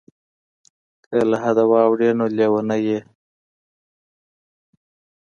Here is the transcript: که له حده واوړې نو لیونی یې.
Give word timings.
که 1.03 1.17
له 1.29 1.37
حده 1.43 1.63
واوړې 1.71 2.09
نو 2.19 2.25
لیونی 2.37 2.79
یې. 2.87 2.99